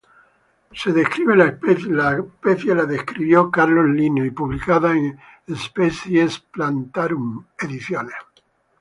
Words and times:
La 0.71 0.75
especie 0.75 1.25
fue 1.25 2.75
descrita 2.87 3.41
por 3.41 3.51
Carlos 3.51 3.87
Linneo 3.95 4.25
y 4.25 4.31
publicada 4.31 4.97
en 4.97 5.19
"Species 5.47 6.39
Plantarum", 6.39 7.45
ed. 7.59 7.79